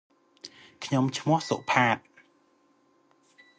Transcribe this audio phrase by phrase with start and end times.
[0.85, 1.97] ខ្ញុំឈ្មោះសុផាត